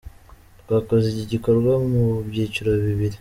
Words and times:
Twakoze 0.61 1.05
iki 1.11 1.25
gikorwa 1.33 1.71
mu 1.91 2.03
byiciro 2.29 2.69
bibiri. 2.83 3.09